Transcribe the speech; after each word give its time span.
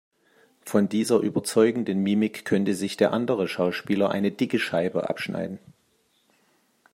Von 0.65 0.89
dieser 0.89 1.19
überzeugenden 1.19 1.99
Mimik 2.01 2.43
könnte 2.43 2.73
sich 2.73 2.97
der 2.97 3.13
andere 3.13 3.47
Schauspieler 3.47 4.09
eine 4.09 4.31
dicke 4.31 4.57
Scheibe 4.57 5.07
abschneiden. 5.07 5.59